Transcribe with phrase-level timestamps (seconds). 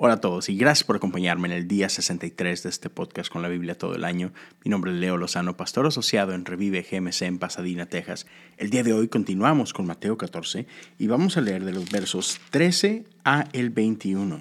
[0.00, 3.42] Hola a todos y gracias por acompañarme en el día 63 de este podcast con
[3.42, 4.32] la Biblia todo el año.
[4.64, 8.24] Mi nombre es Leo Lozano, pastor asociado en Revive GMC en Pasadena, Texas.
[8.58, 12.38] El día de hoy continuamos con Mateo 14 y vamos a leer de los versos
[12.50, 14.40] 13 a el 21.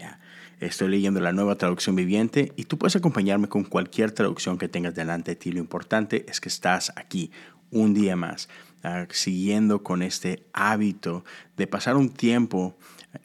[0.00, 0.18] Ya,
[0.58, 4.96] Estoy leyendo la nueva traducción viviente y tú puedes acompañarme con cualquier traducción que tengas
[4.96, 5.52] delante de ti.
[5.52, 7.30] Lo importante es que estás aquí
[7.72, 8.48] un día más,
[8.84, 11.24] ah, siguiendo con este hábito
[11.56, 12.76] de pasar un tiempo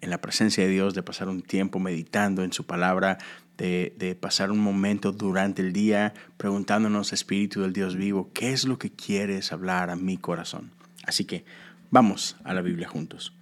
[0.01, 3.19] en la presencia de Dios, de pasar un tiempo meditando en su palabra,
[3.57, 8.77] de, pasar un momento durante el día preguntándonos, Espíritu del Dios vivo, ¿qué es lo
[8.77, 10.71] que quieres hablar a mi corazón?
[11.03, 11.45] Así que
[11.89, 13.33] vamos a la Biblia juntos.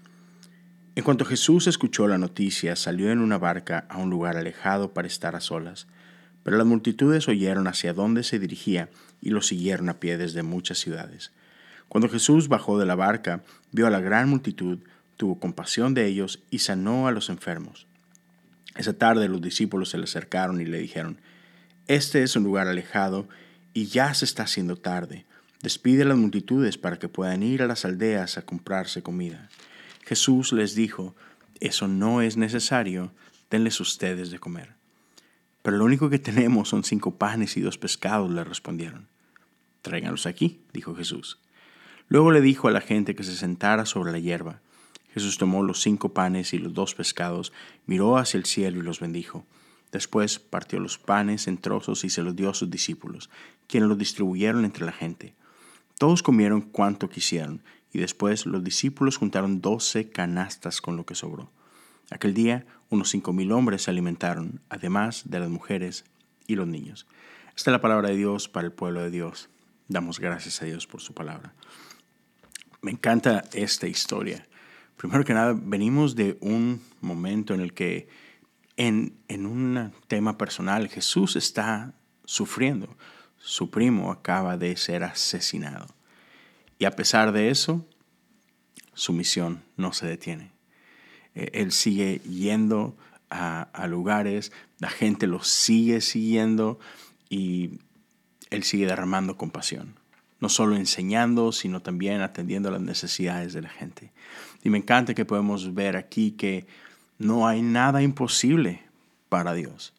[0.95, 5.07] En cuanto Jesús escuchó la noticia, salió en una barca a un lugar alejado para
[5.07, 5.87] estar a solas.
[6.45, 8.87] Pero las multitudes oyeron hacia dónde se dirigía
[9.19, 11.31] y lo siguieron a pie desde muchas ciudades.
[11.89, 13.41] Cuando Jesús bajó de la barca,
[13.71, 14.77] vio a la gran multitud,
[15.17, 17.87] tuvo compasión de ellos y sanó a los enfermos.
[18.75, 21.17] Esa tarde los discípulos se le acercaron y le dijeron,
[21.87, 23.27] Este es un lugar alejado
[23.73, 25.25] y ya se está haciendo tarde.
[25.63, 29.49] Despide a las multitudes para que puedan ir a las aldeas a comprarse comida.
[30.03, 31.15] Jesús les dijo,
[31.59, 33.11] Eso no es necesario,
[33.49, 34.74] denles ustedes de comer.
[35.65, 39.07] Pero lo único que tenemos son cinco panes y dos pescados, le respondieron.
[39.81, 41.39] Tráiganlos aquí, dijo Jesús.
[42.07, 44.61] Luego le dijo a la gente que se sentara sobre la hierba.
[45.11, 47.51] Jesús tomó los cinco panes y los dos pescados,
[47.87, 49.43] miró hacia el cielo y los bendijo.
[49.91, 53.31] Después partió los panes en trozos y se los dio a sus discípulos,
[53.67, 55.33] quienes los distribuyeron entre la gente.
[55.97, 61.49] Todos comieron cuanto quisieron, y después los discípulos juntaron doce canastas con lo que sobró.
[62.11, 66.05] Aquel día unos cinco mil hombres se alimentaron, además de las mujeres
[66.47, 67.07] y los niños.
[67.55, 69.49] Esta es la palabra de Dios para el pueblo de Dios.
[69.87, 71.53] Damos gracias a Dios por su palabra.
[72.81, 74.45] Me encanta esta historia
[74.97, 78.07] Primero que nada, venimos de un momento en el que
[78.77, 82.95] en, en un tema personal Jesús está sufriendo.
[83.37, 85.87] Su primo acaba de ser asesinado.
[86.79, 87.85] Y a pesar de eso,
[88.93, 90.54] su misión no se detiene.
[91.35, 92.95] E, él sigue yendo
[93.29, 96.79] a, a, lugares, la gente lo sigue siguiendo
[97.29, 97.79] y
[98.49, 99.95] él sigue derramando compasión
[100.39, 104.11] no solo enseñando, sino también atendiendo las necesidades de la gente.
[104.63, 106.67] Y me encanta que podemos ver aquí que
[107.17, 108.83] no hay nada imposible
[109.29, 109.93] para Dios.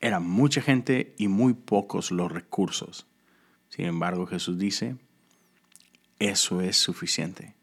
[0.00, 3.06] Era mucha gente y muy pocos los recursos.
[3.68, 4.96] Sin embargo, Jesús dice,
[6.18, 7.54] eso es suficiente,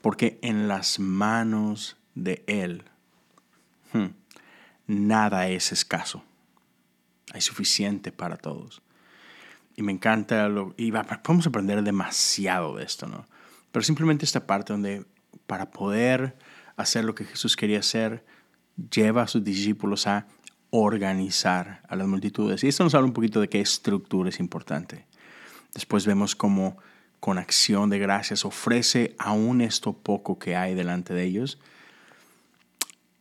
[0.00, 2.84] porque en las manos de Él
[3.92, 4.06] hmm,
[4.86, 6.24] nada es escaso.
[7.32, 8.82] Hay suficiente para todos
[9.76, 13.26] y me encanta, lo, y podemos aprender demasiado de esto, ¿no?
[13.72, 15.04] Pero simplemente esta parte donde
[15.46, 16.36] para poder
[16.76, 18.24] hacer lo que Jesús quería hacer,
[18.90, 20.26] lleva a sus discípulos a
[20.70, 22.62] organizar a las multitudes.
[22.64, 25.06] Y esto nos habla un poquito de qué estructura es importante.
[25.72, 26.76] Después vemos cómo
[27.20, 31.58] con acción de gracias ofrece aún esto poco que hay delante de ellos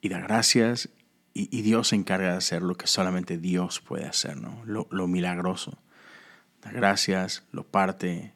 [0.03, 0.89] y da gracias
[1.33, 4.61] y, Dios se encarga de hacer lo que solamente Dios puede hacer, ¿no?
[4.65, 5.79] lo, lo milagroso
[6.63, 8.33] da gracias, lo parte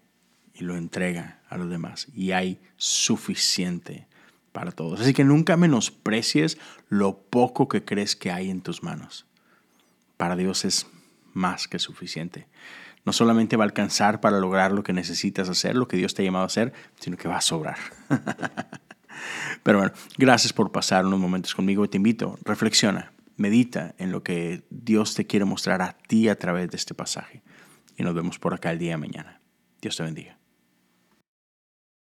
[0.53, 2.07] y lo entrega a los demás.
[2.13, 4.07] Y hay suficiente
[4.51, 4.99] para todos.
[4.99, 6.57] Así que nunca menosprecies
[6.89, 9.25] lo poco que crees que hay en tus manos.
[10.17, 10.87] Para Dios es
[11.33, 12.47] más que suficiente.
[13.05, 16.23] No solamente va a alcanzar para lograr lo que necesitas hacer, lo que Dios te
[16.23, 17.77] ha llamado a hacer, sino que va a sobrar.
[19.63, 21.89] Pero bueno, gracias por pasar unos momentos conmigo.
[21.89, 26.69] Te invito, reflexiona, medita en lo que Dios te quiere mostrar a ti a través
[26.69, 27.41] de este pasaje
[27.97, 29.41] y nos vemos por acá el día de mañana.
[29.81, 30.37] Dios te bendiga.